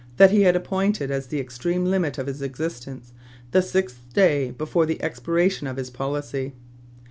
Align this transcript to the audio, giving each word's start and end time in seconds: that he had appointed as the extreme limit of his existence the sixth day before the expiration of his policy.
that 0.17 0.31
he 0.31 0.41
had 0.41 0.55
appointed 0.55 1.11
as 1.11 1.27
the 1.27 1.39
extreme 1.39 1.85
limit 1.85 2.17
of 2.17 2.25
his 2.25 2.41
existence 2.41 3.13
the 3.51 3.61
sixth 3.61 3.99
day 4.15 4.49
before 4.49 4.87
the 4.87 4.99
expiration 5.03 5.67
of 5.67 5.77
his 5.77 5.91
policy. 5.91 6.53